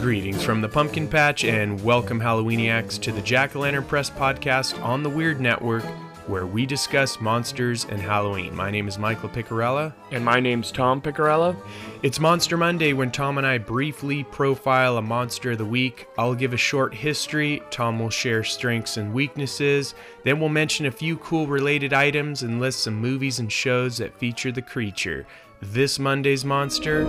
[0.00, 4.80] Greetings from the Pumpkin Patch and welcome Halloweeniacs to the Jack o' Lantern Press podcast
[4.80, 5.82] on the Weird Network,
[6.28, 8.54] where we discuss monsters and Halloween.
[8.54, 9.92] My name is Michael Picarella.
[10.10, 11.56] And my name's Tom Picarella.
[12.02, 16.06] It's Monster Monday when Tom and I briefly profile a monster of the week.
[16.18, 19.94] I'll give a short history, Tom will share strengths and weaknesses,
[20.24, 24.18] then we'll mention a few cool related items and list some movies and shows that
[24.18, 25.26] feature the creature.
[25.60, 27.04] This Monday's monster,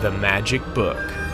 [0.00, 1.25] the Magic Book.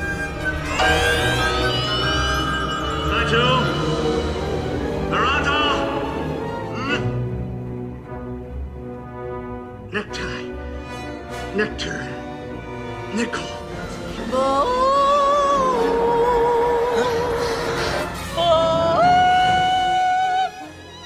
[11.55, 12.01] Nectar.
[13.15, 13.45] Nickel.
[14.33, 14.89] Oh.
[18.39, 19.03] Oh.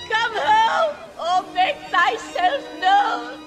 [0.09, 3.41] Come home or oh, make thyself known.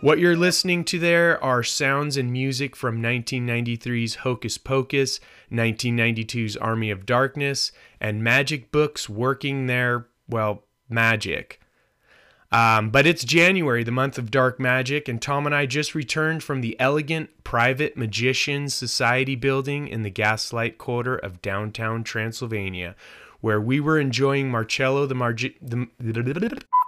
[0.00, 5.20] What you're listening to there are sounds and music from 1993's Hocus Pocus,
[5.52, 11.60] 1992's Army of Darkness, and magic books working their, well, magic.
[12.52, 16.42] Um, but it's January, the month of dark magic, and Tom and I just returned
[16.42, 22.96] from the elegant Private Magicians Society building in the Gaslight Quarter of downtown Transylvania,
[23.40, 25.86] where we were enjoying Marcello the Margi- the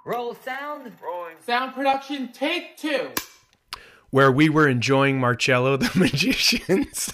[0.05, 0.91] Roll sound.
[1.47, 3.11] Sound production, take two.
[4.11, 7.13] where we were enjoying Marcello the Magicians.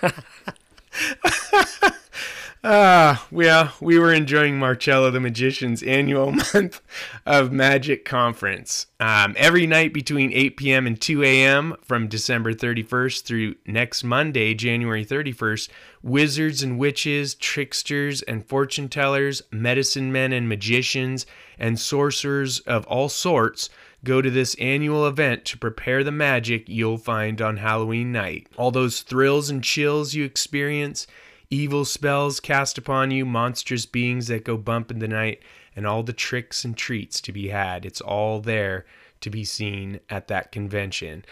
[2.66, 6.80] Ah, yeah, we were enjoying Marcello the Magician's annual month
[7.26, 8.86] of magic conference.
[8.98, 10.86] Um, every night between 8 p.m.
[10.86, 11.76] and 2 a.m.
[11.82, 15.68] from December 31st through next Monday, January 31st,
[16.02, 21.26] wizards and witches, tricksters and fortune tellers, medicine men and magicians,
[21.58, 23.68] and sorcerers of all sorts
[24.04, 28.46] go to this annual event to prepare the magic you'll find on Halloween night.
[28.56, 31.06] All those thrills and chills you experience,
[31.54, 35.40] evil spells cast upon you, monstrous beings that go bump in the night,
[35.76, 37.84] and all the tricks and treats to be had.
[37.86, 38.84] It's all there
[39.20, 41.24] to be seen at that convention.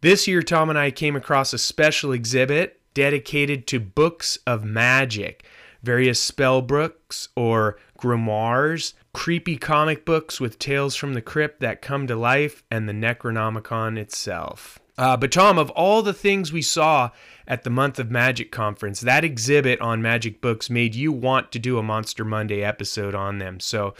[0.00, 5.44] This year, Tom and I came across a special exhibit dedicated to books of magic,
[5.82, 12.06] various spell books or grimoires, creepy comic books with tales from the crypt that come
[12.06, 14.78] to life, and the Necronomicon itself.
[15.00, 17.08] Uh, but Tom, of all the things we saw
[17.48, 21.58] at the Month of Magic conference, that exhibit on magic books made you want to
[21.58, 23.60] do a Monster Monday episode on them.
[23.60, 23.94] So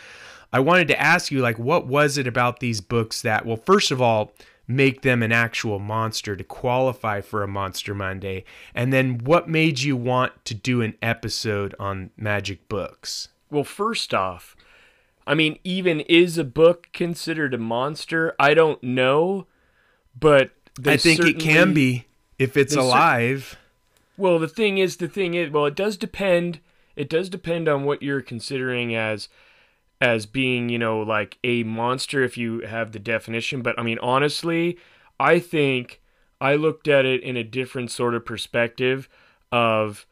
[0.52, 3.90] I wanted to ask you, like, what was it about these books that, well, first
[3.90, 4.32] of all,
[4.68, 8.44] make them an actual monster to qualify for a Monster Monday?
[8.74, 13.28] And then what made you want to do an episode on magic books?
[13.50, 14.54] Well, first off,
[15.26, 18.34] I mean, even is a book considered a monster?
[18.38, 19.46] I don't know,
[20.14, 20.50] but
[20.86, 22.06] I think it can be
[22.38, 23.58] if it's they cer- alive.
[24.16, 26.60] Well, the thing is, the thing is, well, it does depend.
[26.96, 29.28] It does depend on what you're considering as
[30.00, 33.62] as being, you know, like a monster if you have the definition.
[33.62, 34.78] But I mean, honestly,
[35.18, 36.00] I think
[36.40, 39.08] I looked at it in a different sort of perspective
[39.52, 40.06] of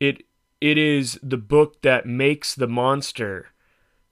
[0.00, 0.24] it.
[0.60, 3.48] It is the book that makes the monster.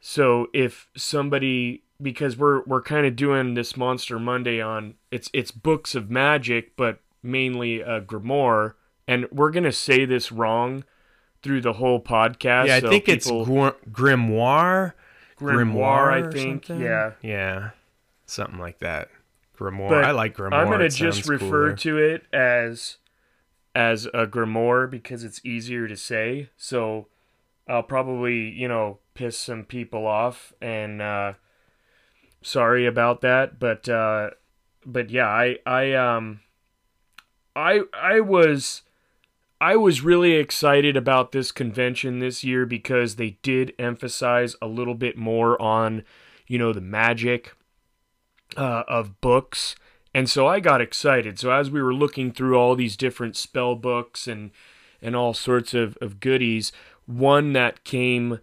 [0.00, 5.50] So if somebody because we're we're kind of doing this Monster Monday on it's it's
[5.50, 8.74] books of magic, but mainly a grimoire,
[9.06, 10.84] and we're gonna say this wrong
[11.42, 12.68] through the whole podcast.
[12.68, 14.92] Yeah, I so think it's gr- grimoire.
[15.38, 16.28] grimoire.
[16.28, 16.84] I think, something?
[16.84, 17.12] yeah.
[17.22, 17.70] yeah,
[18.26, 19.08] something like that.
[19.56, 19.90] Grimoire.
[19.90, 20.54] But I like grimoire.
[20.54, 21.76] I'm gonna just refer cooler.
[21.76, 22.96] to it as
[23.74, 26.50] as a grimoire because it's easier to say.
[26.56, 27.08] So
[27.69, 31.34] I'll probably you know piss some people off, and uh,
[32.42, 33.58] sorry about that.
[33.58, 34.30] But uh,
[34.84, 36.41] but yeah, I I um
[37.54, 38.82] I I was.
[39.60, 44.97] I was really excited about this convention this year because they did emphasize a little
[44.97, 46.02] bit more on,
[46.48, 47.54] you know, the magic
[48.56, 49.76] uh, of books.
[50.12, 51.38] And so I got excited.
[51.38, 54.50] So as we were looking through all these different spell books and
[55.00, 56.72] and all sorts of, of goodies,
[57.06, 58.40] one that came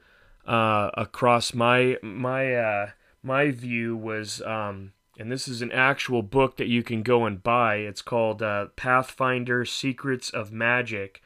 [0.48, 2.90] uh, across my my uh,
[3.24, 7.44] my view was um, and this is an actual book that you can go and
[7.44, 7.76] buy.
[7.76, 11.22] It's called uh, Pathfinder Secrets of Magic.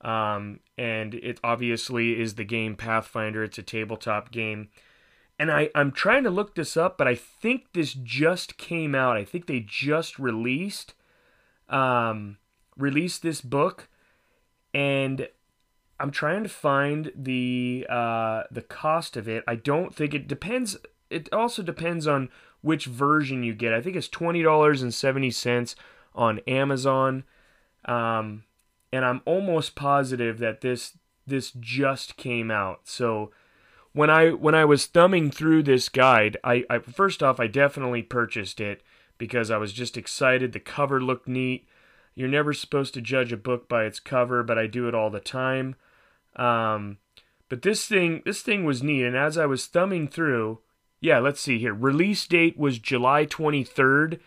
[0.00, 3.44] Um, and it obviously is the game Pathfinder.
[3.44, 4.70] It's a tabletop game.
[5.38, 9.16] And I, I'm trying to look this up, but I think this just came out.
[9.16, 10.94] I think they just released
[11.70, 12.38] um,
[12.76, 13.88] released this book,
[14.74, 15.28] and
[15.98, 19.44] I'm trying to find the uh, the cost of it.
[19.46, 20.76] I don't think it depends.
[21.10, 22.28] It also depends on
[22.62, 23.74] which version you get.
[23.74, 25.76] I think it's twenty dollars and seventy cents
[26.14, 27.24] on Amazon,
[27.84, 28.44] um,
[28.92, 30.96] and I'm almost positive that this
[31.26, 32.80] this just came out.
[32.84, 33.30] So
[33.92, 38.02] when I when I was thumbing through this guide, I, I first off I definitely
[38.02, 38.82] purchased it
[39.18, 40.52] because I was just excited.
[40.52, 41.66] The cover looked neat.
[42.14, 45.10] You're never supposed to judge a book by its cover, but I do it all
[45.10, 45.76] the time.
[46.36, 46.98] Um,
[47.48, 50.60] but this thing this thing was neat, and as I was thumbing through,
[51.00, 51.74] yeah, let's see here.
[51.74, 54.20] Release date was July 23rd,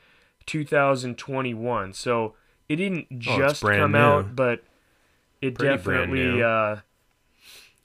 [0.45, 1.93] 2021.
[1.93, 2.35] So
[2.69, 3.97] it didn't Oh, just brand come new.
[3.97, 4.63] out, but
[5.41, 6.77] it Pretty definitely uh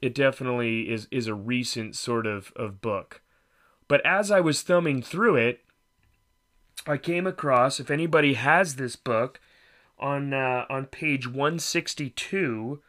[0.00, 3.20] it definitely is is a recent sort of of book.
[3.88, 5.60] But as I was thumbing through it,
[6.86, 9.40] I came across if anybody has this book
[9.98, 12.80] on uh, on page 162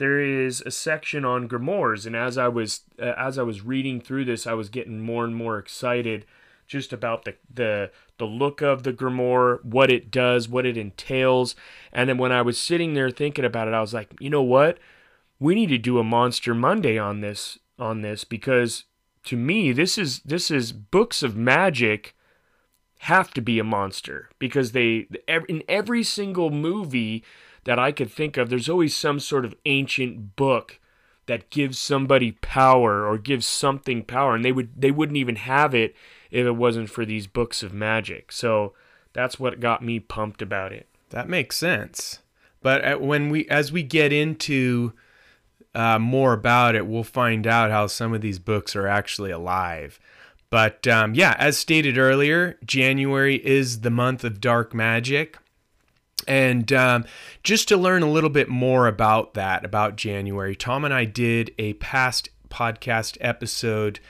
[0.00, 4.00] there is a section on grimoires and as I was uh, as I was reading
[4.00, 6.26] through this I was getting more and more excited
[6.70, 11.56] just about the the the look of the grimoire, what it does, what it entails.
[11.92, 14.42] And then when I was sitting there thinking about it, I was like, you know
[14.42, 14.78] what?
[15.40, 18.84] We need to do a Monster Monday on this on this because
[19.24, 22.14] to me this is this is books of magic
[22.98, 25.08] have to be a monster because they
[25.48, 27.24] in every single movie
[27.64, 30.78] that I could think of there's always some sort of ancient book
[31.26, 35.74] that gives somebody power or gives something power and they would they wouldn't even have
[35.74, 35.94] it
[36.30, 38.32] if it wasn't for these books of magic.
[38.32, 38.72] So
[39.12, 40.88] that's what got me pumped about it.
[41.10, 42.20] That makes sense.
[42.62, 44.92] But when we, as we get into
[45.74, 49.98] uh, more about it, we'll find out how some of these books are actually alive.
[50.50, 55.38] But um, yeah, as stated earlier, January is the month of dark magic.
[56.26, 57.04] And um,
[57.42, 61.54] just to learn a little bit more about that, about January, Tom and I did
[61.58, 64.00] a past podcast episode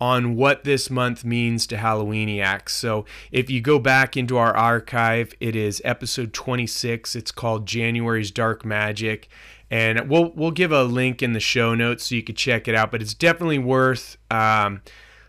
[0.00, 2.70] on what this month means to Halloweeniacs.
[2.70, 7.14] So if you go back into our archive, it is episode 26.
[7.14, 9.28] It's called January's Dark Magic.
[9.70, 12.74] And we'll we'll give a link in the show notes so you could check it
[12.74, 12.90] out.
[12.90, 14.82] But it's definitely worth um,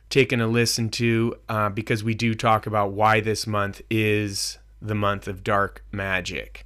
[0.10, 4.95] taking a listen to uh, because we do talk about why this month is the
[4.95, 6.66] month of dark magic.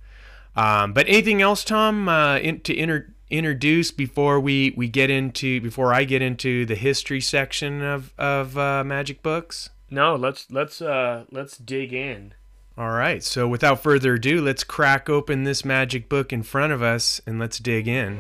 [0.56, 5.60] Um, but anything else, Tom, uh, in, to inter- introduce before we, we get into
[5.62, 9.70] before I get into the history section of of uh, magic books?
[9.90, 12.34] No, let's let's uh let's dig in.
[12.78, 13.24] All right.
[13.24, 17.40] So without further ado, let's crack open this magic book in front of us and
[17.40, 18.20] let's dig in.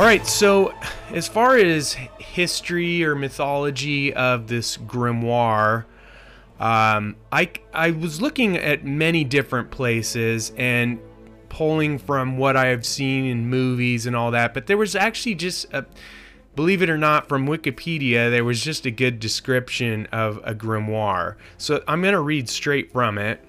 [0.00, 0.72] All right, so
[1.12, 5.84] as far as history or mythology of this grimoire,
[6.58, 10.98] um, I I was looking at many different places and
[11.50, 15.34] pulling from what I have seen in movies and all that, but there was actually
[15.34, 15.84] just a,
[16.56, 21.36] believe it or not, from Wikipedia, there was just a good description of a grimoire.
[21.58, 23.44] So I'm gonna read straight from it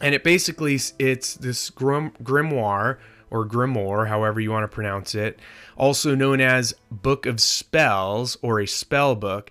[0.00, 2.96] and it basically it's this grim, grimoire
[3.30, 5.38] or grimoire however you want to pronounce it
[5.76, 9.50] also known as book of spells or a spell book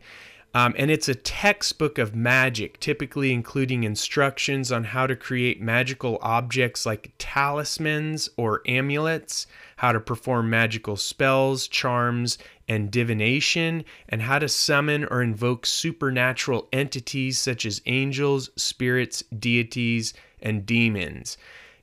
[0.52, 6.18] um, and it's a textbook of magic typically including instructions on how to create magical
[6.22, 9.46] objects like talismans or amulets
[9.78, 12.38] how to perform magical spells charms
[12.70, 20.14] and divination and how to summon or invoke supernatural entities such as angels spirits deities
[20.42, 21.38] and demons.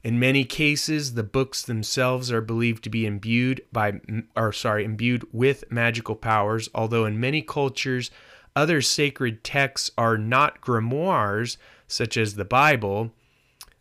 [0.06, 4.00] In many cases, the books themselves are believed to be imbued by
[4.36, 8.12] or sorry, imbued with magical powers, although in many cultures
[8.54, 11.56] other sacred texts are not grimoires
[11.88, 13.10] such as the Bible,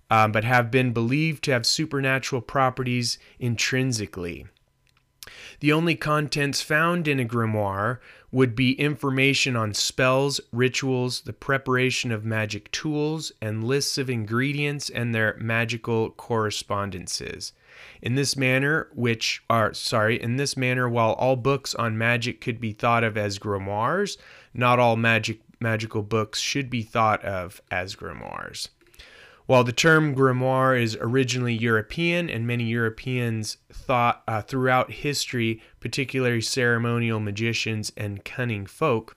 [0.09, 4.47] um, but have been believed to have supernatural properties intrinsically.
[5.59, 7.99] The only contents found in a grimoire
[8.35, 14.89] would be information on spells, rituals, the preparation of magic tools, and lists of ingredients
[14.89, 17.53] and their magical correspondences.
[18.01, 22.59] In this manner, which are sorry, in this manner, while all books on magic could
[22.59, 24.17] be thought of as grimoires,
[24.53, 28.67] not all magic magical books should be thought of as grimoires.
[29.45, 36.41] While the term grimoire is originally European, and many Europeans thought uh, throughout history, particularly
[36.41, 39.15] ceremonial magicians and cunning folk,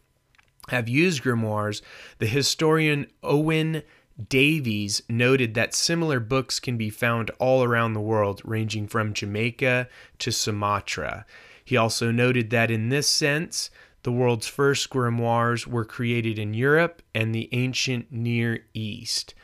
[0.69, 1.81] have used grimoires,
[2.19, 3.83] the historian Owen
[4.29, 9.89] Davies noted that similar books can be found all around the world, ranging from Jamaica
[10.19, 11.25] to Sumatra.
[11.65, 16.55] He also noted that in this sense, the the world's first grimoires were created in
[16.55, 19.35] Europe and the ancient Near East.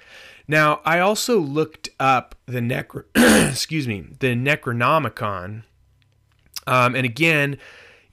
[0.46, 3.04] Now, I also looked up the Necro-
[3.50, 5.62] excuse me, the Necronomicon.
[6.66, 7.58] Um, and again,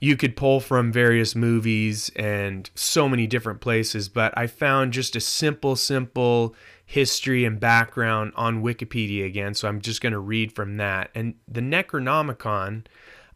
[0.00, 5.14] you could pull from various movies and so many different places, but I found just
[5.14, 9.54] a simple, simple history and background on Wikipedia again.
[9.54, 11.10] So I'm just going to read from that.
[11.14, 12.86] And the Necronomicon,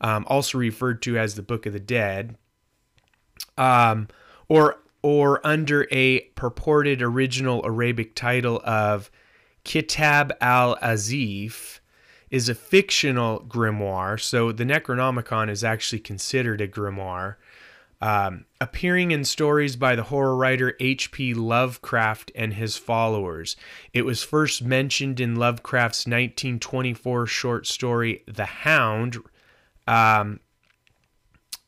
[0.01, 2.37] um, also referred to as the Book of the Dead,
[3.57, 4.09] um,
[4.49, 9.09] or or under a purported original Arabic title of
[9.63, 11.79] Kitab al Azif,
[12.29, 14.21] is a fictional grimoire.
[14.21, 17.37] So the Necronomicon is actually considered a grimoire.
[18.01, 21.35] Um, appearing in stories by the horror writer H.P.
[21.35, 23.55] Lovecraft and his followers.
[23.93, 29.19] It was first mentioned in Lovecraft's 1924 short story, The Hound,
[29.87, 30.41] um,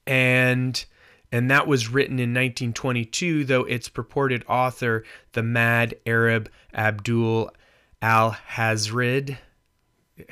[0.09, 0.85] and
[1.31, 7.51] and that was written in 1922, though its purported author, the mad Arab Abdul
[8.03, 9.37] Alhazred,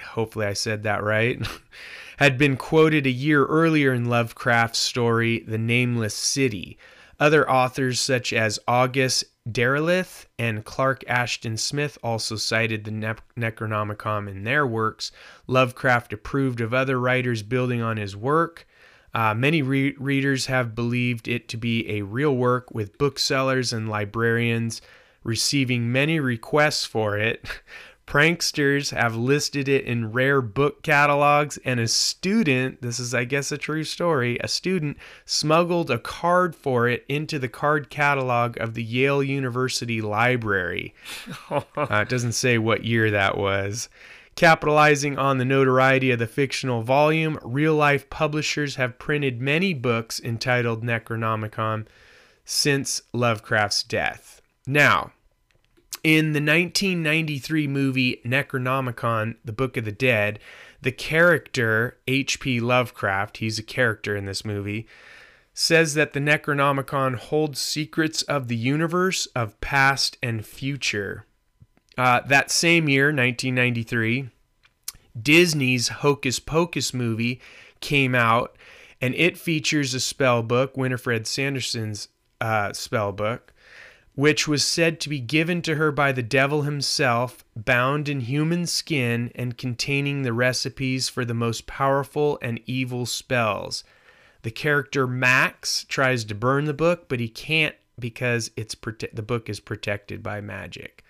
[0.01, 1.47] hopefully I said that right,
[2.17, 6.79] had been quoted a year earlier in Lovecraft's story, The Nameless City.
[7.19, 14.29] Other authors, such as August Derleth and Clark Ashton Smith, also cited the ne- Necronomicon
[14.29, 15.13] in their works.
[15.47, 18.67] Lovecraft approved of other writers building on his work.
[19.17, 23.89] Uh, many re- readers have believed it to be a real work, with booksellers and
[23.89, 24.83] librarians
[25.25, 27.43] receiving many requests for it.
[28.07, 33.51] Pranksters have listed it in rare book catalogs, and a student, this is, I guess,
[33.51, 38.75] a true story, a student smuggled a card for it into the card catalog of
[38.75, 40.95] the Yale University Library.
[41.51, 43.89] uh, it doesn't say what year that was.
[44.37, 50.21] Capitalizing on the notoriety of the fictional volume, real life publishers have printed many books
[50.21, 51.87] entitled Necronomicon
[52.45, 54.43] since Lovecraft's death.
[54.67, 55.13] Now,
[56.05, 60.39] in the 1993 movie Necronomicon, The Book of the Dead,
[60.83, 62.61] the character H.P.
[62.61, 64.87] Lovecraft, he's a character in this movie,
[65.55, 71.25] says that the Necronomicon holds secrets of the universe of past and future.
[71.97, 74.29] Uh, that same year, 1993,
[75.21, 77.41] Disney's Hocus Pocus movie
[77.81, 78.57] came out,
[79.01, 82.09] and it features a spell book, Winifred Sanderson's
[82.41, 83.55] uh, spell book,
[84.15, 88.67] which was said to be given to her by the devil himself, bound in human
[88.67, 93.85] skin and containing the recipes for the most powerful and evil spells.
[94.43, 99.23] The character Max tries to burn the book, but he can't because it's prote- the
[99.23, 101.03] book is protected by magic.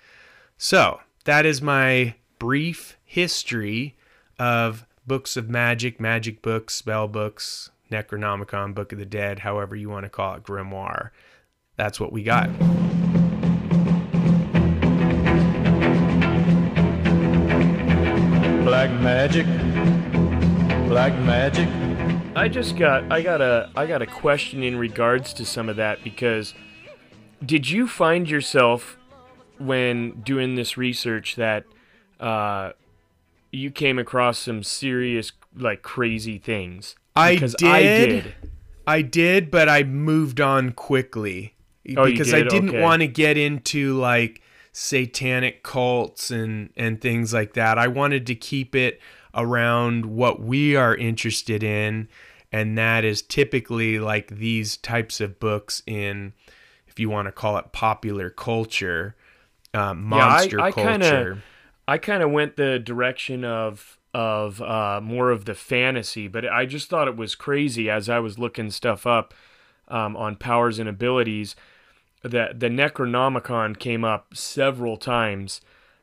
[0.59, 3.95] So, that is my brief history
[4.39, 9.91] of books of magic, magic books, spell books, Necronomicon, Book of the Dead, however you
[9.91, 11.11] want to call it, grimoire.
[11.77, 12.47] That's what we got.
[18.65, 19.47] Black magic.
[20.89, 21.69] Black magic.
[22.35, 25.77] I just got I got a I got a question in regards to some of
[25.77, 26.55] that because
[27.45, 28.97] did you find yourself
[29.59, 31.65] when doing this research that
[32.21, 32.73] uh,
[33.51, 36.97] you came across some serious like crazy things?
[37.15, 38.35] I did, I did.
[38.87, 41.55] I did, but I moved on quickly
[41.97, 42.49] Oh, because I did?
[42.49, 42.83] didn't Okay.
[42.83, 47.79] want to get into like satanic cults and and things like that.
[47.79, 49.01] I wanted to keep it
[49.35, 52.09] around what we are interested in,
[52.53, 56.33] and that is typically like these types of books in,
[56.87, 59.16] if you want to call it popular culture,
[59.77, 60.91] um, monster I culture.
[60.91, 61.43] kinda-
[61.89, 66.65] I kind of went the direction of of uh, more of the fantasy, but I
[66.65, 69.35] just thought it was crazy as I was looking stuff up
[69.89, 71.55] um, on powers and abilities
[72.23, 75.61] that the Necronomicon came up several times,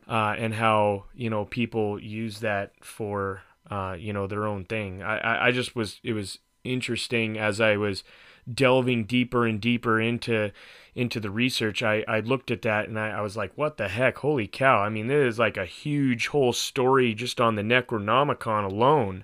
[0.07, 5.01] uh, and how you know people use that for uh, you know their own thing.
[5.01, 8.03] I, I I just was it was interesting as I was
[8.51, 10.51] delving deeper and deeper into
[10.95, 11.81] into the research.
[11.81, 14.17] I I looked at that and I, I was like, what the heck?
[14.19, 14.79] Holy cow!
[14.79, 19.23] I mean, this is like a huge whole story just on the Necronomicon alone.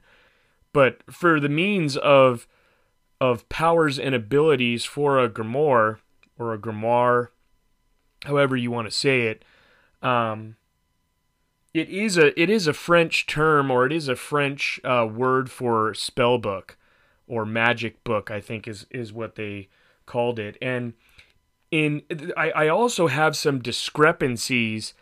[0.74, 2.48] But for the means of
[3.22, 5.98] of powers and abilities for a grimoire
[6.38, 7.30] or a grimoire,
[8.24, 9.44] however you want to say it,
[10.02, 10.56] um,
[11.74, 15.52] it is a it is a French term or it is a French uh, word
[15.52, 16.78] for spell book
[17.30, 18.30] or magic book.
[18.30, 19.70] I think is is what they
[20.06, 20.58] called it.
[20.62, 20.94] And
[21.72, 22.02] in
[22.36, 24.94] I, I also have some discrepancies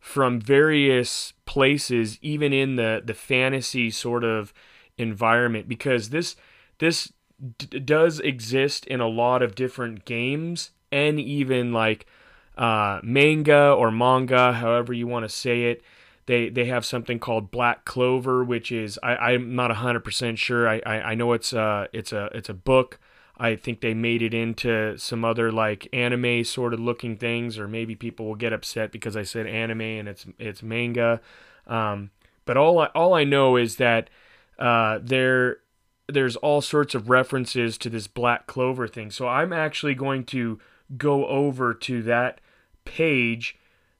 [0.00, 4.52] from various places, even in the the fantasy sort of
[4.98, 6.36] environment, because this
[6.78, 7.12] this
[7.58, 12.06] d- does exist in a lot of different games and even like
[12.56, 15.82] uh, manga or manga, however you want to say it.
[16.26, 20.68] They they have something called Black Clover, which is I, I'm not hundred percent sure.
[20.68, 22.98] I, I I know it's a it's a it's a book.
[23.36, 27.66] I think they made it into some other like anime sort of looking things, or
[27.66, 31.20] maybe people will get upset because I said anime and it's it's manga.
[31.66, 32.10] Um,
[32.44, 34.08] but all I, all I know is that
[34.58, 35.58] uh, there
[36.08, 39.10] there's all sorts of references to this Black Clover thing.
[39.10, 40.58] So I'm actually going to
[40.96, 42.40] go over to that
[42.84, 43.56] page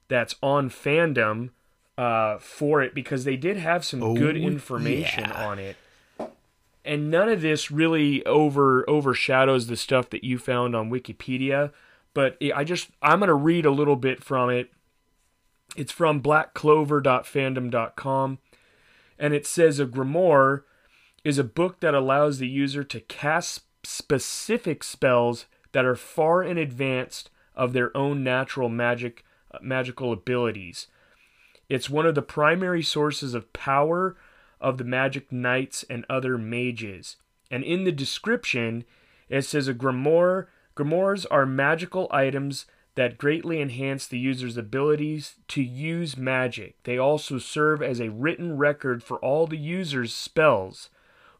[0.07, 1.49] that's on fandom
[1.97, 5.47] uh, for it because they did have some Oh, good information yeah.
[5.47, 5.77] on it.
[6.83, 11.71] And none of this really over overshadows the stuff that you found on Wikipedia,
[12.13, 14.69] but I just I'm going to read a little bit from it.
[15.75, 18.37] It's from blackclover.fandom.com
[19.17, 20.63] and it says a grimoire
[21.23, 26.57] is a book that allows the user to cast specific spells that are far in
[26.57, 27.25] advance
[27.55, 30.87] of their own natural magic uh, magical abilities.
[31.69, 34.15] It's one of the primary sources of power
[34.61, 37.17] of the magic knights and other mages.
[37.51, 38.85] And in the description,
[39.29, 45.61] it says a grimoire grimoires are magical items that greatly enhance the user's abilities to
[45.61, 46.81] use magic.
[46.83, 50.89] They also serve as a written record for all the user's spells.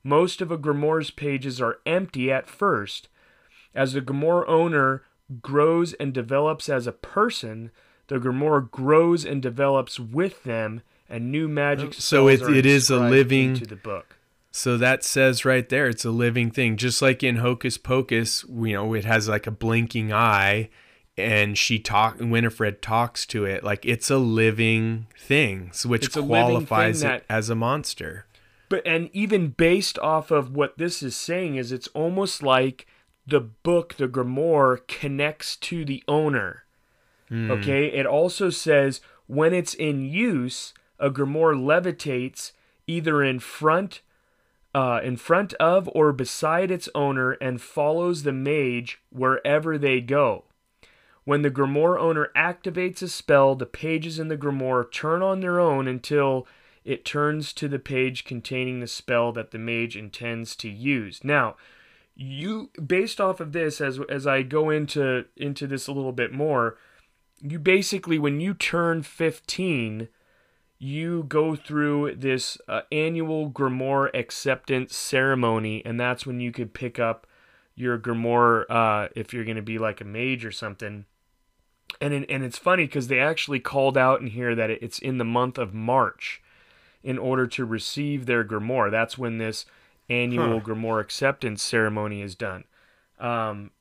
[0.03, 3.07] Most of a grimoire's pages are empty at first.
[3.73, 5.03] As the grimoire owner
[5.41, 7.71] grows and develops as a person,
[8.07, 12.99] the grimoire grows and develops with them, and new magic So it- it is a
[12.99, 14.17] living- into the book.
[14.51, 16.77] So that says right there, it's a living thing.
[16.77, 20.69] Just like in Hocus Pocus, you know, it has like a blinking eye,
[21.17, 22.17] and she talk.
[22.19, 27.25] Winifred talks to it like it's a living thing, which a thing qualifies it that-
[27.29, 28.25] as a monster.
[28.69, 32.87] But and even based off of what this is saying is it's almost like
[33.27, 36.63] the book, the grimoire, connects to the owner.
[37.31, 37.87] Okay.
[37.87, 42.51] It also says when it's in use, a grimoire levitates
[42.87, 44.01] either in front,
[44.73, 50.43] uh, in front of or beside its owner and follows the mage wherever they go.
[51.23, 55.59] When the grimoire owner activates a spell, the pages in the grimoire turn on their
[55.59, 56.47] own until
[56.83, 61.23] it turns to the page containing the spell that the mage intends to use.
[61.23, 61.55] Now,
[62.15, 66.31] you based off of this as as I go into into this a little bit
[66.31, 66.77] more,
[67.41, 70.07] you basically when you turn 15,
[70.77, 76.99] you go through this uh, annual grimoire acceptance ceremony and that's when you could pick
[76.99, 77.27] up
[77.75, 81.05] your grimoire uh, if you're going to be like a mage or something.
[82.01, 85.17] And in, and it's funny because they actually called out in here that it's in
[85.17, 86.41] the month of March
[87.03, 88.89] in order to receive their grimoire.
[88.89, 89.65] That's when this
[90.09, 92.63] annual grimoire acceptance ceremony is done.
[93.19, 93.71] Um,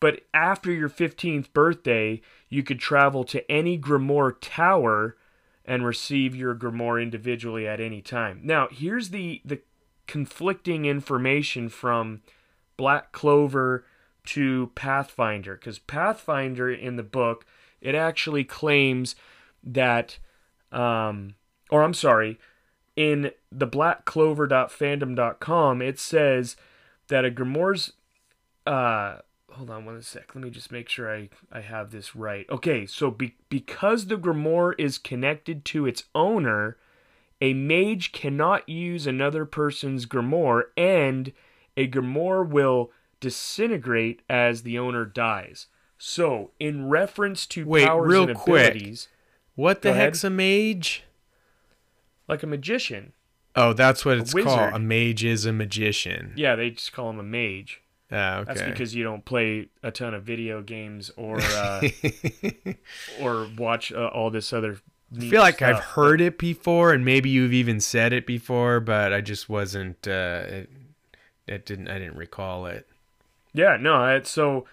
[0.00, 5.16] but after your 15th birthday, you could travel to any grimoire tower
[5.64, 8.40] and receive your grimoire individually at any time.
[8.42, 9.60] Now, here's the the
[10.06, 12.22] conflicting information from
[12.76, 13.84] Black Clover
[14.24, 17.46] to Pathfinder because Pathfinder in the book
[17.80, 19.14] it actually claims
[19.62, 20.18] that
[20.72, 21.34] um
[21.70, 22.40] or I'm sorry
[22.96, 26.56] in the blackclover.fandom.com it says
[27.08, 27.92] that a grimoire's
[28.66, 29.18] uh
[29.60, 32.86] hold on one sec let me just make sure i i have this right okay
[32.86, 36.78] so be, because the grimoire is connected to its owner
[37.42, 41.32] a mage cannot use another person's grimoire and
[41.76, 45.66] a grimoire will disintegrate as the owner dies
[45.98, 48.70] so in reference to Wait, powers real and quick.
[48.70, 49.08] abilities
[49.56, 50.04] What the Go ahead.
[50.04, 51.04] heck's a mage?
[52.26, 53.12] like a magician
[53.56, 54.72] Oh, that's what it's called.
[54.72, 56.32] A mage is a magician.
[56.34, 58.54] yeah they just call him a mage Ah, okay.
[58.54, 61.82] That's because you don't play a ton of video games or uh,
[63.20, 64.78] or watch uh, all this other.
[65.16, 69.12] I feel like I've heard it before, and maybe you've even said it before, but
[69.12, 70.06] I just wasn't.
[70.06, 70.70] Uh, it,
[71.46, 71.88] it didn't.
[71.88, 72.88] I didn't recall it.
[73.52, 74.20] Yeah, no.
[74.24, 74.66] So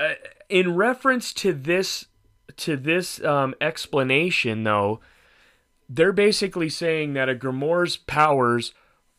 [0.00, 0.14] uh,
[0.48, 2.06] in reference to this
[2.56, 5.00] to this um, explanation, though,
[5.88, 8.72] they're basically saying that a grimoire's powers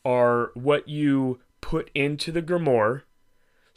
[0.03, 3.03] are what you put into the grimoire.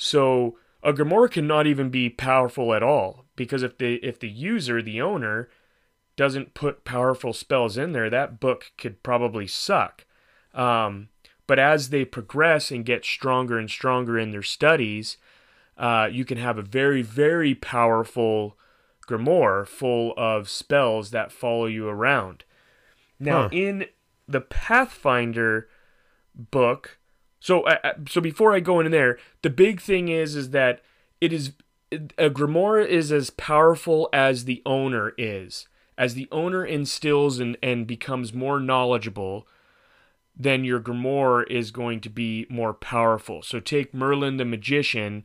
[0.02, 4.82] So a grimoire cannot even be powerful at all because if the if the user,
[4.82, 5.48] the owner,
[6.16, 10.04] doesn't put powerful spells in there, that book could probably suck.
[10.54, 11.10] Um,
[11.46, 15.18] but as they progress and get stronger and stronger in their studies,
[15.78, 18.58] uh, you can have a very very powerful
[19.06, 22.42] grimoire full of spells that follow you around.
[23.20, 23.48] Now, Huh.
[23.52, 23.86] in
[24.26, 25.68] the Pathfinder
[26.34, 26.98] book,
[27.42, 30.80] So, uh, uh, so before I go in there, the big thing is is that
[31.20, 31.54] it is
[31.90, 35.66] a grimoire is as powerful as the owner is.
[35.98, 39.48] As the owner instills and, and becomes more knowledgeable,
[40.36, 43.42] then your grimoire is going to be more powerful.
[43.42, 45.24] So take Merlin the magician.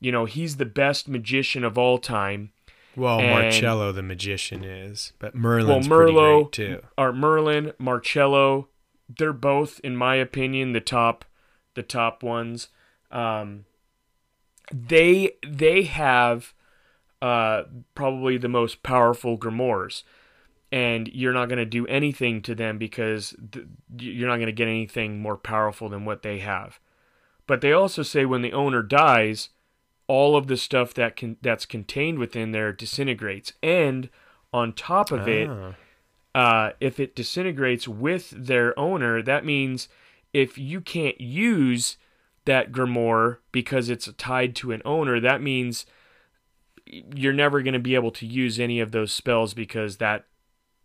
[0.00, 2.52] You know he's the best magician of all time.
[2.96, 6.86] Well, And- Marcello the magician is, but Merlin's well, Merlot, pretty great too.
[6.96, 8.68] or Merlin, Marcello,
[9.18, 11.26] they're both, in my opinion, the top,
[11.74, 12.68] the top ones.
[13.10, 13.64] Um,
[14.72, 16.54] they they have
[17.20, 20.02] uh, probably the most powerful grimoires,
[20.70, 23.66] and you're not going to do anything to them because th-
[23.98, 26.78] you're not going to get anything more powerful than what they have.
[27.46, 29.48] But they also say when the owner dies,
[30.06, 34.08] all of the stuff that can that's contained within there disintegrates, and
[34.52, 35.74] on top of it, Ah.
[36.34, 39.88] uh, if it disintegrates with their owner, that means
[40.32, 41.96] if you can't use
[42.44, 45.86] that grimoire because it's tied to an owner, that means
[46.86, 50.26] you're never going to be able to use any of those spells because that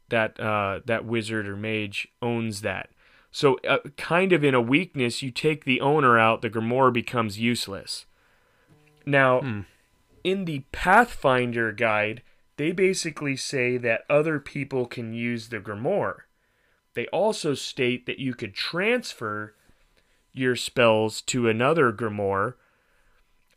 [0.10, 2.90] that uh, that wizard or mage owns that.
[3.32, 7.40] So, uh, kind of in a weakness, you take the owner out, the grimoire becomes
[7.40, 8.06] useless.
[9.06, 9.42] Now,
[10.24, 12.22] in the Pathfinder guide,
[12.58, 16.20] they basically say that other people can use the grimoire.
[16.96, 19.54] They also state that you could transfer
[20.34, 22.56] your spells to another grimoire.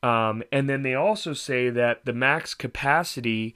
[0.02, 3.54] Um, and then they also say that the max capacity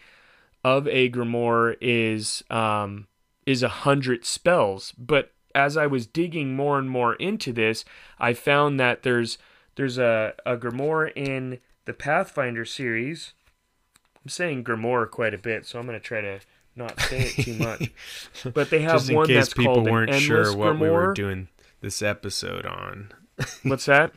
[0.64, 3.06] of a grimoire is um,
[3.46, 4.92] is a hundred spells.
[4.92, 7.84] But as I was digging more and more into this,
[8.18, 9.38] I found that there's
[9.76, 13.34] there's a, a grimoire in the Pathfinder series.
[14.22, 16.40] I'm saying grimoire quite a bit, so I'm to try to
[16.76, 17.90] not say it too much.
[18.54, 21.12] but they have Just in one case that's people called weren't sure what we were
[21.14, 21.48] doing
[21.80, 23.12] this episode on.
[23.62, 24.12] What's that?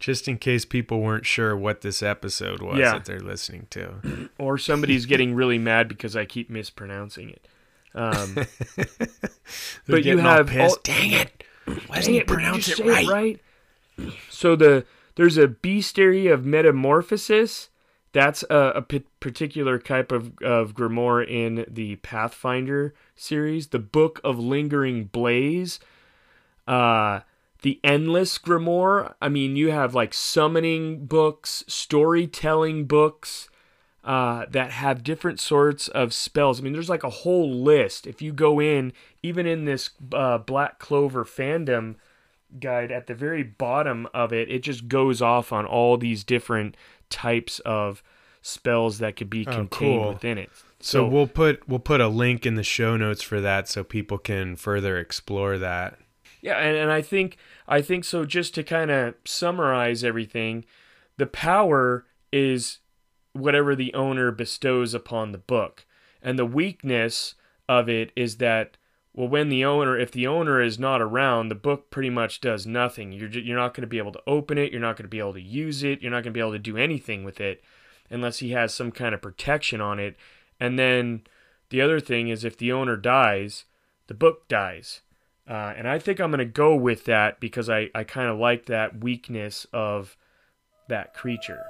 [0.00, 2.92] Just in case people weren't sure what this episode was Yeah.
[2.94, 4.28] that they're listening to.
[4.38, 7.46] Or somebody's getting really mad because I keep mispronouncing it.
[7.94, 8.34] Um,
[9.86, 11.44] But you have all- Dang it!
[11.64, 13.40] Why doesn't Dang he it, pronounce you it right?
[13.98, 14.10] right?
[14.28, 17.68] So the there's a bestiary of metamorphosis.
[18.14, 23.66] That's a, a p- particular type of, of grimoire in the Pathfinder series.
[23.66, 25.80] The Book of Lingering Blaze.
[26.66, 27.20] Uh,
[27.62, 29.14] the Endless Grimoire.
[29.20, 33.48] I mean, you have like summoning books, storytelling books
[34.04, 36.60] uh, that have different sorts of spells.
[36.60, 38.06] I mean, there's like a whole list.
[38.06, 38.92] If you go in,
[39.24, 41.96] even in this uh, Black Clover fandom
[42.60, 46.76] guide, at the very bottom of it, it just goes off on all these different
[47.10, 48.02] types of
[48.42, 49.68] spells that could be Oh, contained
[50.02, 50.08] cool.
[50.12, 50.50] within it.
[50.80, 54.18] So we'll put we'll put a link in the show notes for that so people
[54.18, 55.98] can further explore that.
[56.42, 58.26] Yeah, and, and I think I think so.
[58.26, 60.66] Just to kind of summarize everything,
[61.16, 62.80] the power is
[63.32, 65.86] whatever the owner bestows upon the book,
[66.22, 67.34] and the weakness
[67.66, 68.76] of it is that
[69.14, 72.66] well, when the owner, if the owner is not around, the book pretty much does
[72.66, 73.12] nothing.
[73.12, 74.72] You're you're not going to be able to open it.
[74.72, 76.02] You're not going to be able to use it.
[76.02, 77.62] You're not going to be able to do anything with it
[78.10, 80.16] unless he has some kind of protection on it.
[80.58, 81.22] And then
[81.70, 83.66] the other thing is if the owner dies,
[84.08, 85.00] the book dies.
[85.48, 88.38] Uh, and I think I'm going to go with that because I, I kind of
[88.38, 90.16] like that weakness of
[90.88, 91.62] that creature.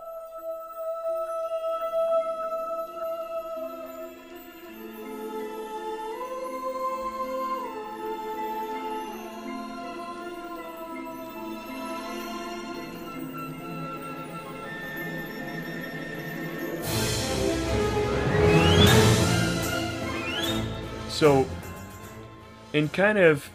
[22.75, 23.51] In kind of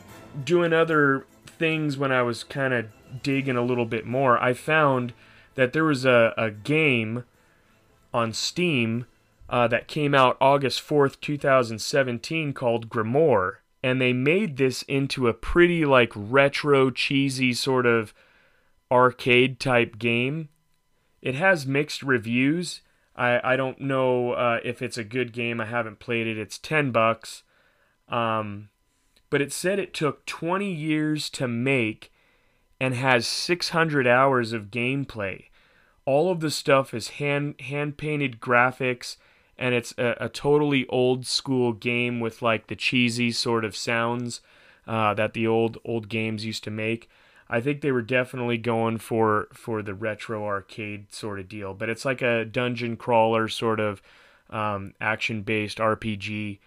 [0.45, 2.87] doing other things when I was kind of
[3.21, 5.13] digging a little bit more, I found
[5.55, 7.25] that there was a, a game
[8.13, 9.05] on Steam
[9.49, 13.57] uh, that came out August 4th, 2017 called Grimoire.
[13.83, 18.13] And they made this into a pretty like retro, cheesy sort of
[18.89, 20.47] arcade type game.
[21.21, 22.81] It has mixed reviews.
[23.17, 25.59] I, I don't know uh, if it's a good game.
[25.59, 26.37] I haven't played it.
[26.37, 27.43] It's 10 bucks.
[28.07, 28.69] Um,
[29.29, 32.11] but it said it took 20 years to make
[32.79, 35.45] and has 600 hours of gameplay.
[36.05, 39.17] All of the stuff is hand hand painted graphics,
[39.57, 44.41] and it's a, a totally old school game with like the cheesy sort of sounds
[44.87, 47.09] uh, that the old old games used to make.
[47.51, 51.89] I think they were definitely going for for the retro arcade sort of deal, but
[51.89, 54.01] it's like a dungeon crawler sort of
[54.49, 56.59] um, action based RPG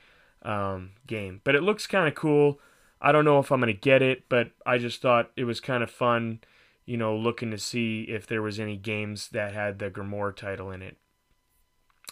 [0.44, 1.40] um, game.
[1.44, 2.60] But it looks kind of cool.
[3.00, 5.82] I don't know if I'm gonna get it, but I just thought it was kind
[5.82, 6.40] of fun.
[6.84, 10.70] you know, looking to see if there was any games that had the Grimoire title
[10.70, 10.96] in it.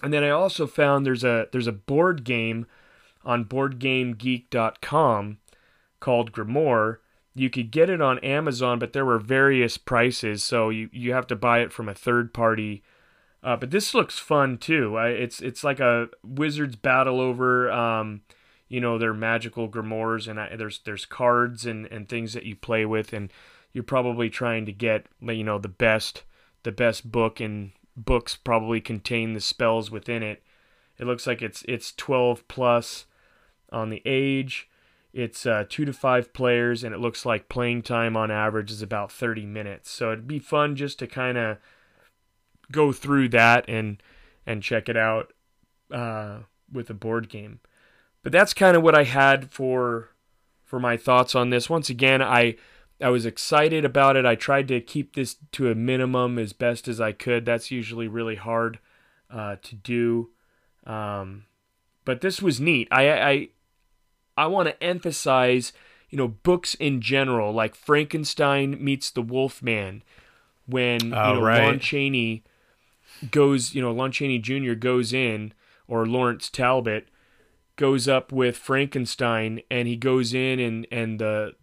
[0.02, 2.66] And then I also found there's a there's a board game
[3.24, 5.38] on boardgamegeek.com
[5.98, 6.98] called Grimoire.
[7.34, 11.26] You could get it on Amazon, but there were various prices, so you, you have
[11.28, 12.82] to buy it from a third party.
[13.42, 14.96] Uh, but this looks fun too.
[14.96, 18.20] I, it's it's like a wizards battle over, um,
[18.68, 22.55] you know, their magical grimoires, and I, there's there's cards and, and things that you
[22.55, 23.33] play with, and
[23.72, 26.24] you're probably trying to get you know the best
[26.64, 30.42] the best book, and books probably contain the spells within it.
[30.98, 33.07] It looks like it's it's 12 plus
[33.72, 34.68] on the age.
[35.12, 38.83] It's uh, two to five players, and it looks like playing time on average is
[38.83, 39.90] about 30 minutes.
[39.90, 41.59] So it'd be fun just to kind of
[42.70, 44.02] go through that and
[44.46, 45.33] and check it out
[45.92, 46.40] uh,
[46.72, 47.61] with a board game.
[48.22, 50.11] But that's kind of what I had for
[50.64, 51.70] for my thoughts on this.
[51.70, 52.56] Once again, I
[53.00, 54.26] I was excited about it.
[54.26, 57.46] I tried to keep this to a minimum as best as I could.
[57.46, 58.78] That's usually really hard
[59.30, 60.30] uh, to do.
[60.87, 61.44] Um,
[62.04, 62.88] but this was neat.
[62.90, 63.48] I I
[64.37, 65.72] I want to emphasize,
[66.09, 70.02] you know, books in general, like Frankenstein meets the Wolfman,
[70.66, 71.64] when Oh, you know right.
[71.64, 72.44] Lon Chaney
[73.30, 74.74] goes, you know, Lon Chaney Jr.
[74.74, 75.52] goes in,
[75.88, 77.09] or Lawrence Talbot
[77.76, 81.54] goes up with Frankenstein, and he goes in, and and the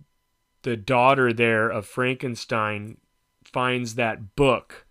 [0.63, 2.97] the daughter there of Frankenstein
[3.43, 4.85] finds that book,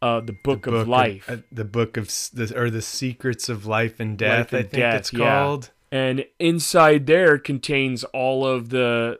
[0.00, 1.28] uh, the book, Book of life.
[1.28, 4.52] uh, the book of the or the secrets of life and death.
[4.52, 5.18] Life and I think Death, it's yeah.
[5.42, 5.70] called.
[5.90, 9.18] and inside there contains all of the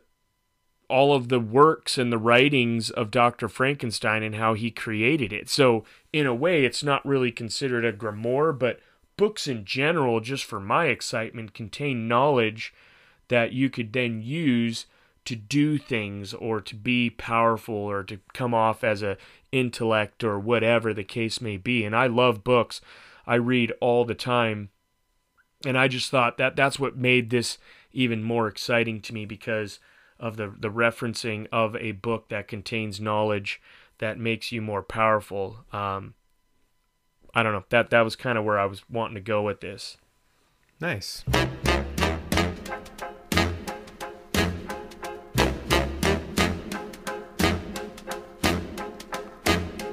[0.88, 3.48] all of the works and the writings of Dr.
[3.48, 5.48] Frankenstein and how he created it.
[5.48, 8.80] So in a way it's not really considered a grimoire, but
[9.16, 12.72] books in general just for my excitement contain knowledge
[13.28, 14.86] that you could then use
[15.26, 19.18] to do things or to be powerful or to come off as a
[19.52, 21.84] intellect or whatever the case may be.
[21.84, 22.80] And I love books.
[23.26, 24.70] I read all the time
[25.66, 27.58] and I just thought that that's what made this
[27.92, 29.80] even more exciting to me because
[30.20, 33.60] of the the referencing of a book that contains knowledge
[33.98, 35.64] that makes you more powerful.
[35.72, 36.14] Um,
[37.34, 39.60] I don't know that that was kind of where I was wanting to go with
[39.60, 39.96] this.
[40.80, 41.24] Nice.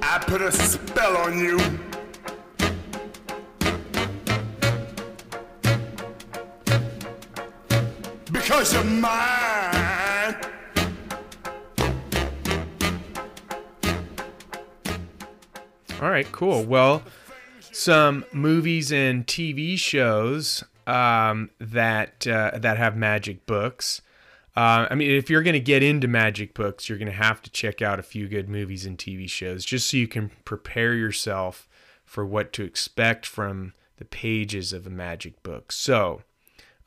[0.02, 1.58] I put a spell on you.
[8.32, 9.45] Because you're mine.
[16.02, 16.62] All right, cool.
[16.62, 17.02] Well,
[17.72, 24.02] some movies and TV shows um, that uh, that have magic books.
[24.54, 27.40] Uh, I mean, if you're going to get into magic books, you're going to have
[27.42, 30.92] to check out a few good movies and TV shows just so you can prepare
[30.94, 31.66] yourself
[32.04, 35.72] for what to expect from the pages of a magic book.
[35.72, 36.22] So,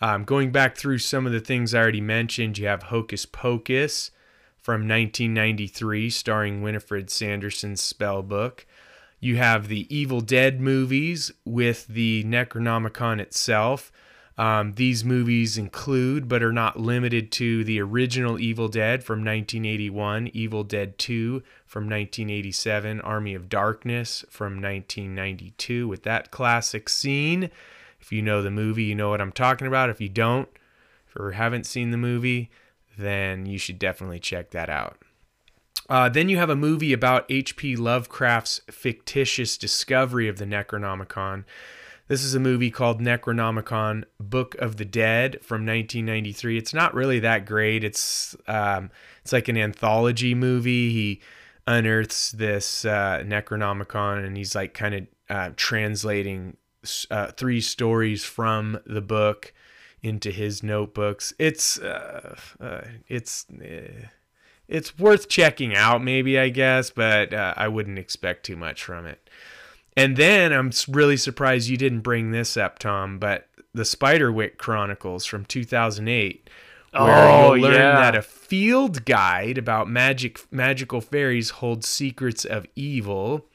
[0.01, 4.11] um, going back through some of the things I already mentioned, you have Hocus Pocus
[4.57, 8.67] from 1993, starring Winifred Sanderson's spell book.
[9.19, 13.91] You have the Evil Dead movies with the Necronomicon itself.
[14.37, 20.29] Um, these movies include, but are not limited to, the original Evil Dead from 1981,
[20.33, 27.49] Evil Dead 2 from 1987, Army of Darkness from 1992, with that classic scene.
[27.99, 29.89] If you know the movie, you know what I'm talking about.
[29.89, 30.47] If you don't,
[31.17, 32.49] or haven't seen the movie,
[32.97, 35.03] then you should definitely check that out.
[35.89, 37.75] Uh, then you have a movie about H.P.
[37.75, 41.45] Lovecraft's fictitious discovery of the Necronomicon.
[42.07, 46.57] This is a movie called Necronomicon Book of the Dead from 1993.
[46.57, 47.83] It's not really that great.
[47.83, 50.91] It's um, it's like an anthology movie.
[50.91, 51.21] He
[51.67, 56.57] unearths this uh, Necronomicon and he's like kind of uh, translating
[57.11, 59.53] uh, three stories from the book
[60.01, 61.33] into his notebooks.
[61.37, 63.45] It's uh, uh, it's.
[64.69, 69.05] It's worth checking out, maybe I guess, but uh, I wouldn't expect too much from
[69.05, 69.29] it.
[69.97, 75.25] And then I'm really surprised you didn't bring this up, Tom, but the Spiderwick Chronicles
[75.25, 76.49] from 2008,
[76.91, 77.91] where Oh, you'll learn yeah.
[77.99, 83.45] that a field guide about magic magical fairies holds secrets of evil.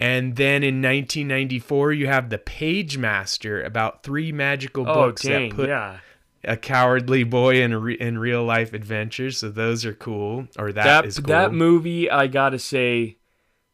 [0.00, 5.50] And then in 1994, you have the Page Master about three magical Oh books dang,
[5.50, 5.98] that put yeah.
[6.44, 9.38] A cowardly boy in re- in real life adventures.
[9.38, 10.46] So those are cool.
[10.58, 11.26] Or That that is cool.
[11.28, 13.16] that movie, I gotta say,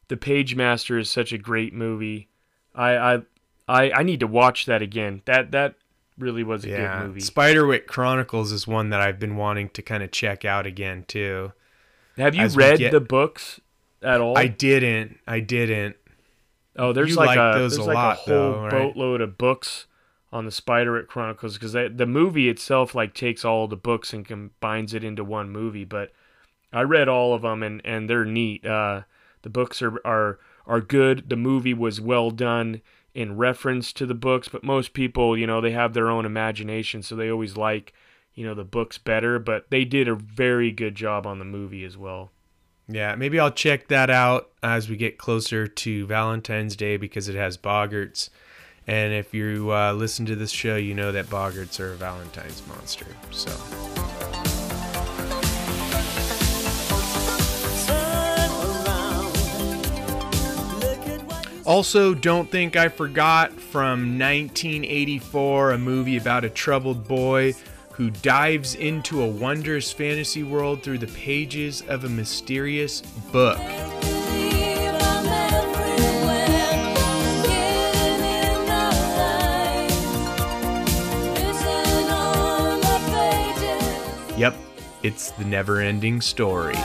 [0.08, 2.28] The Page Master is such a great movie.
[2.74, 3.22] I I
[3.68, 5.22] I, I need to watch that again.
[5.26, 5.74] That that
[6.18, 7.20] really was a yeah, good movie.
[7.20, 11.52] Spiderwick Chronicles is one that I've been wanting to kind of check out again too.
[12.16, 13.60] Have you as read get- the books
[14.02, 14.36] at all?
[14.38, 15.18] I didn't.
[15.26, 15.96] I didn't.
[16.76, 18.70] oh, there's you like, like a those there's a like lot, a whole though, right?
[18.70, 19.86] boatload of books
[20.34, 24.92] on the Spiderwick Chronicles because the movie itself like takes all the books and combines
[24.92, 25.84] it into one movie.
[25.84, 26.10] But
[26.72, 28.66] I read all of them and and they're neat.
[28.66, 29.02] Uh,
[29.42, 31.30] the books are are are good.
[31.30, 32.82] The movie was well done
[33.14, 37.00] in reference to the books, but most people, you know, they have their own imagination,
[37.00, 37.94] so they always like,
[38.34, 39.38] you know, the books better.
[39.38, 42.32] But they did a very good job on the movie as well.
[42.88, 47.36] Yeah, maybe I'll check that out as we get closer to Valentine's Day because it
[47.36, 48.30] has boggarts.
[48.86, 52.66] And if you uh, listen to this show, you know that boggarts are a Valentine's
[52.66, 53.06] monster.
[53.30, 53.50] So.
[61.64, 67.54] Also, Don't Think I Forgot from 1984, a movie about a troubled boy
[67.92, 73.00] who dives into a wondrous fantasy world through the pages of a mysterious
[73.32, 73.60] book.
[85.04, 86.76] It's the never ending story.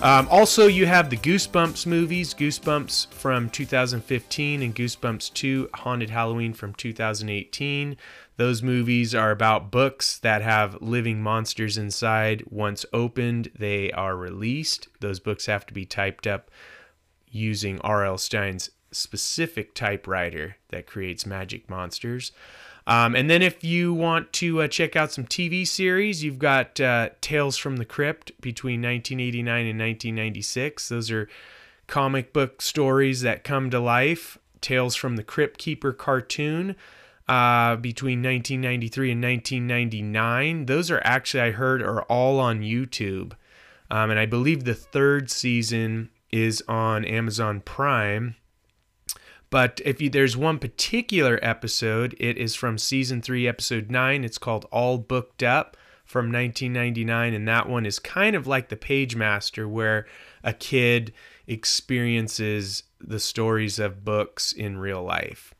[0.00, 6.52] Um, also, you have the Goosebumps movies Goosebumps from 2015 and Goosebumps 2 Haunted Halloween
[6.52, 7.96] from 2018.
[8.36, 12.42] Those movies are about books that have living monsters inside.
[12.50, 14.88] Once opened, they are released.
[14.98, 16.50] Those books have to be typed up
[17.30, 18.18] using R.L.
[18.18, 22.32] Stine's specific typewriter that creates magic monsters.
[22.86, 26.80] Um, and then if you want to uh, check out some TV series, you've got
[26.80, 30.88] uh, Tales from the Crypt between 1989 and 1996.
[30.88, 31.28] Those are
[31.86, 34.38] comic book stories that come to life.
[34.60, 36.76] Tales from the Crypt Keeper cartoon
[37.28, 40.66] uh, between 1993 and 1999.
[40.66, 43.32] Those are actually, I heard, are all on YouTube.
[43.90, 48.36] Um, and I believe the third season is on Amazon Prime.
[49.50, 54.24] But if you, there's one particular episode, it is from season three, episode nine.
[54.24, 57.34] It's called All Booked Up from 1999.
[57.34, 60.06] And that one is kind of like the Pagemaster, where
[60.44, 61.12] a kid
[61.46, 65.54] experiences the stories of books in real life.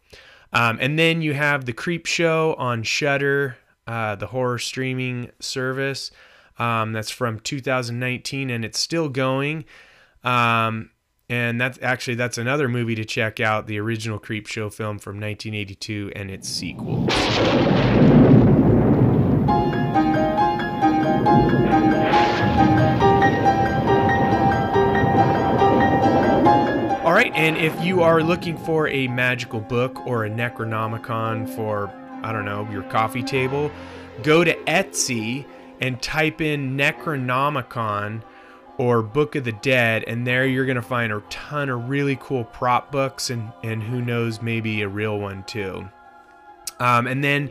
[0.52, 6.10] Um, and then you have The Creepshow on Shudder, uh, the horror streaming service.
[6.58, 9.64] Um, that's from 2019 and it's still going.
[10.24, 10.90] Um,
[11.30, 16.12] and that's actually that's another movie to check out the original creepshow film from 1982
[16.16, 17.06] and its sequel.
[27.04, 31.90] All right and if you are looking for a magical book or a necronomicon for
[32.22, 33.70] i don't know your coffee table
[34.22, 35.46] go to etsy
[35.80, 38.22] and type in necronomicon
[38.78, 42.16] or Book of the Dead, and there you're going to find a ton of really
[42.20, 45.88] cool prop books and, and who knows, maybe a real one too.
[46.80, 47.50] Um, and then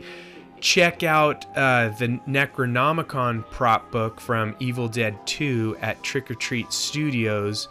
[0.60, 6.72] check out uh, the Necronomicon prop book from Evil Dead 2 at Trick or Treat
[6.72, 7.68] Studios.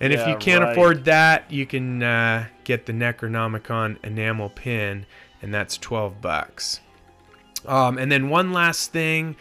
[0.00, 0.72] And if you can't right.
[0.72, 5.06] afford that, you can uh, get the Necronomicon enamel pin,
[5.42, 6.80] and that's 12 bucks.
[7.66, 9.36] Um, and then one last thing,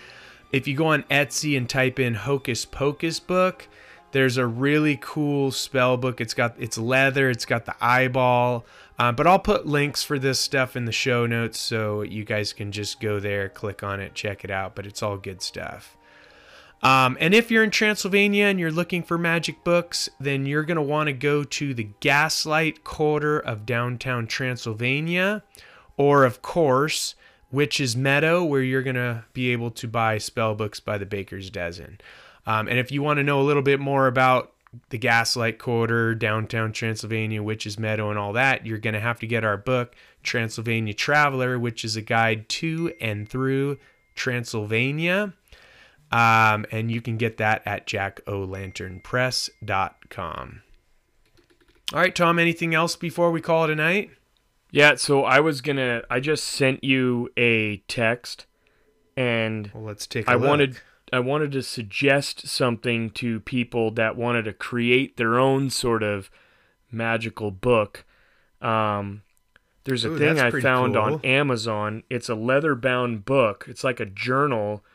[0.52, 3.68] if you go on Etsy and type in Hocus Pocus book,
[4.12, 6.20] there's a really cool spell book.
[6.20, 8.66] It's got it's leather, it's got the eyeball.
[9.00, 12.54] Uh, but I'll put links for this stuff in the show notes so you guys
[12.54, 14.76] can just go there, click on it, check it out.
[14.76, 15.98] But it's all good stuff.
[16.84, 20.78] Um, and if you're in Transylvania and you're looking for magic books, then you're going
[20.78, 25.44] to want to go to the Gaslight Quarter of downtown Transylvania,
[26.02, 27.14] or of course,
[27.52, 31.52] Witch's Meadow, where you're going to be able to buy spell books by the Baker's
[31.52, 32.02] Dozen.
[32.48, 34.52] Um, and if you want to know a little bit more about
[34.90, 39.28] the Gaslight Quarter, downtown Transylvania, Witch's Meadow, and all that, you're going to have to
[39.28, 43.78] get our book, Transylvania Traveler, which is a guide to and through
[44.16, 45.34] Transylvania.
[46.12, 50.62] Um, and you can get that at jackolanternpress.com.
[51.94, 54.10] All right, Tom, anything else before we call it a night?
[54.72, 56.04] Yeah, so I was gonna.
[56.10, 58.46] I just sent you a text,
[59.18, 60.48] and Well, let's take I look.
[60.48, 60.80] wanted
[61.12, 66.32] I wanted to suggest something to people that wanted to create their own sort of
[66.90, 68.06] magical book.
[68.62, 69.24] Um,
[69.84, 71.02] there's a Ooh, thing I found cool.
[71.04, 72.04] on Amazon.
[72.10, 73.66] It's a leather bound book.
[73.68, 74.86] It's like a journal.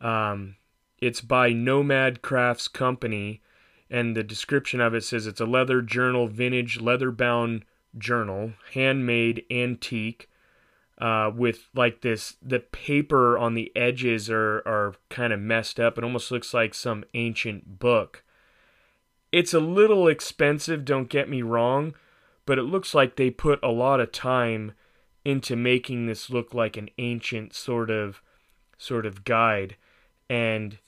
[0.00, 0.56] Um,
[0.98, 3.42] it's by Nomad Crafts Company,
[3.88, 7.64] and the description of it says it's a leather journal, vintage leather bound
[7.96, 10.28] journal, handmade antique.
[10.98, 15.96] Uh, with like this, the paper on the edges are, are kind of messed up.
[15.96, 18.22] It almost looks like some ancient book.
[19.32, 21.94] It's a little expensive, don't get me wrong,
[22.44, 24.72] but it looks like they put a lot of time
[25.24, 28.20] into making this look like an ancient sort of
[28.78, 29.76] sort of guide
[30.28, 30.78] and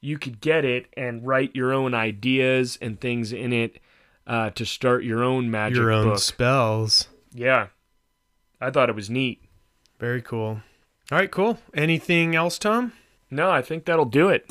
[0.00, 3.80] you could get it and write your own ideas and things in it
[4.26, 6.18] uh, to start your own magic Your own book.
[6.18, 7.08] spells.
[7.32, 7.68] yeah,
[8.60, 9.42] I thought it was neat.
[9.98, 10.60] Very cool.
[11.12, 11.58] All right, cool.
[11.74, 12.92] Anything else, Tom?
[13.30, 14.44] No, I think that'll do it.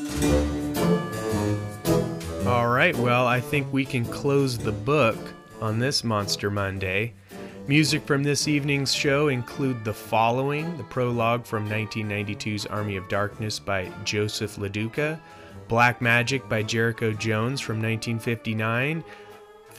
[2.47, 5.17] All right, well, I think we can close the book
[5.61, 7.13] on this Monster Monday.
[7.67, 13.59] Music from this evening's show include the following the prologue from 1992's Army of Darkness
[13.59, 15.19] by Joseph LaDuca,
[15.67, 19.03] Black Magic by Jericho Jones from 1959,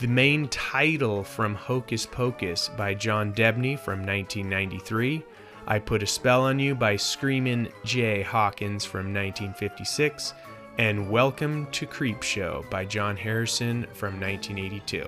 [0.01, 5.23] the main title from Hocus Pocus by John Debney from 1993,
[5.67, 10.33] I Put a Spell on You by Screamin' Jay Hawkins from 1956,
[10.79, 15.07] and Welcome to Creepshow by John Harrison from 1982.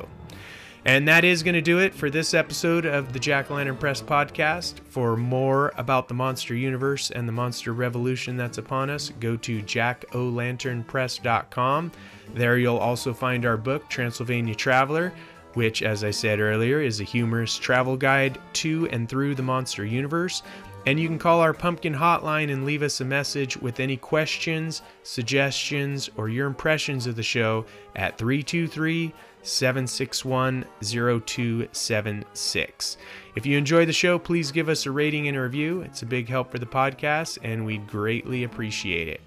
[0.85, 4.01] And that is going to do it for this episode of the Jack Lantern Press
[4.01, 4.81] podcast.
[4.89, 9.61] For more about the monster universe and the monster revolution that's upon us, go to
[9.61, 11.91] jackolanternpress.com.
[12.33, 15.13] There you'll also find our book, Transylvania Traveler,
[15.53, 19.85] which, as I said earlier, is a humorous travel guide to and through the monster
[19.85, 20.43] universe.
[20.85, 24.81] And you can call our pumpkin hotline and leave us a message with any questions,
[25.03, 27.63] suggestions, or your impressions of the show
[27.95, 29.13] at 323
[29.43, 32.97] 761 0276.
[33.35, 35.81] If you enjoy the show, please give us a rating and a review.
[35.81, 39.21] It's a big help for the podcast, and we'd greatly appreciate it.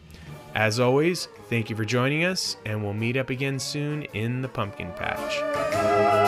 [0.55, 4.49] As always, thank you for joining us, and we'll meet up again soon in the
[4.49, 6.26] pumpkin patch.